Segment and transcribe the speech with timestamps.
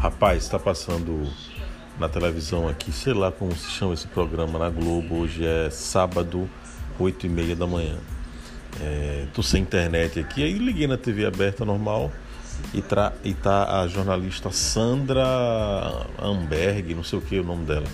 [0.00, 1.28] Rapaz, está passando
[1.98, 5.16] na televisão aqui, sei lá como se chama esse programa na Globo.
[5.16, 6.48] Hoje é sábado,
[7.00, 7.96] 8 e meia da manhã.
[8.80, 12.12] É, tô sem internet aqui, aí liguei na TV aberta normal
[12.72, 15.26] e, tra, e tá a jornalista Sandra
[16.22, 17.86] Amberg, não sei o que é o nome dela.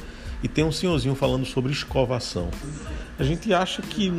[0.42, 2.50] E tem um senhorzinho falando sobre escovação.
[3.18, 4.12] A gente acha que,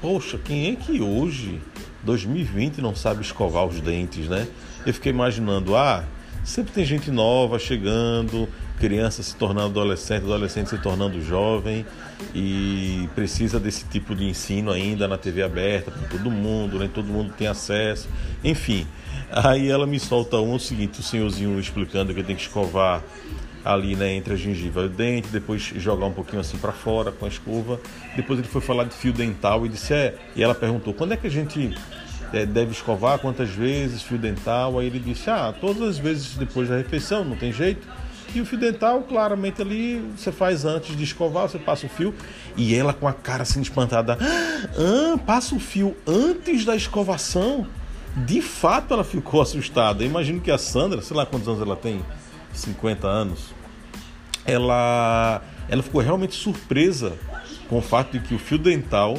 [0.00, 1.60] poxa, quem é que hoje,
[2.02, 4.48] 2020, não sabe escovar os dentes, né?
[4.86, 6.02] Eu fiquei imaginando, ah,
[6.46, 11.84] Sempre tem gente nova chegando, criança se tornando adolescente, adolescente se tornando jovem
[12.32, 17.08] e precisa desse tipo de ensino ainda na TV aberta para todo mundo, nem todo
[17.08, 18.08] mundo tem acesso,
[18.44, 18.86] enfim.
[19.28, 23.02] Aí ela me solta um o seguinte, o senhorzinho explicando que tem que escovar
[23.64, 27.10] ali né, entre a gengiva e o dente, depois jogar um pouquinho assim para fora
[27.10, 27.80] com a escova.
[28.14, 30.14] Depois ele foi falar de fio dental e disse: "É".
[30.36, 31.74] E ela perguntou: "Quando é que a gente
[32.32, 34.78] é, deve escovar quantas vezes, fio dental.
[34.78, 37.86] Aí ele disse: Ah, todas as vezes depois da refeição, não tem jeito.
[38.34, 42.14] E o fio dental, claramente ali, você faz antes de escovar, você passa o fio.
[42.56, 47.66] E ela com a cara assim espantada: Ah, passa o fio antes da escovação.
[48.16, 50.02] De fato, ela ficou assustada.
[50.02, 52.00] Eu imagino que a Sandra, sei lá quantos anos ela tem
[52.52, 53.54] 50 anos
[54.46, 57.12] ela, ela ficou realmente surpresa
[57.68, 59.18] com o fato de que o fio dental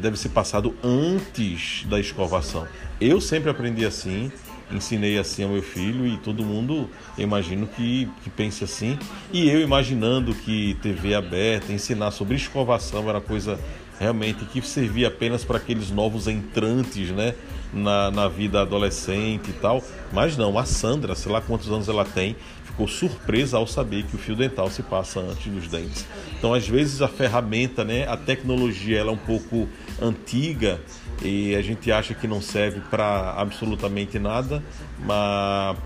[0.00, 2.66] deve ser passado antes da escovação.
[3.00, 4.30] Eu sempre aprendi assim,
[4.70, 8.98] ensinei assim ao meu filho e todo mundo, imagino que, que pense assim.
[9.32, 13.58] E eu imaginando que TV aberta, ensinar sobre escovação era coisa
[13.98, 17.34] realmente que servia apenas para aqueles novos entrantes, né?
[17.72, 19.82] Na, na vida adolescente e tal.
[20.12, 22.34] Mas não, a Sandra, sei lá quantos anos ela tem,
[22.78, 26.06] ficou surpresa ao saber que o fio dental se passa antes dos dentes.
[26.38, 29.68] Então, às vezes a ferramenta, né, a tecnologia, ela é um pouco
[30.00, 30.80] antiga
[31.20, 34.62] e a gente acha que não serve para absolutamente nada,
[35.00, 35.76] mas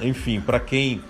[0.00, 1.02] enfim, para quem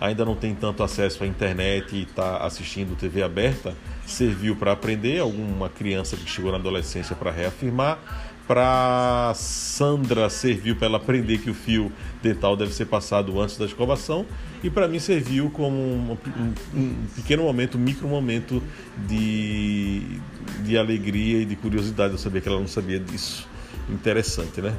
[0.00, 3.74] ainda não tem tanto acesso à internet e está assistindo TV aberta,
[4.06, 5.20] serviu para aprender.
[5.20, 7.98] Alguma criança que chegou na adolescência para reafirmar,
[8.48, 11.92] para Sandra serviu para ela aprender que o fio
[12.22, 14.24] dental deve ser passado antes da escovação
[14.64, 18.62] e para mim serviu como um, um, um, pequeno momento, um micro momento
[19.06, 20.18] de,
[20.64, 23.46] de alegria e de curiosidade eu saber que ela não sabia disso.
[23.90, 24.74] Interessante, né?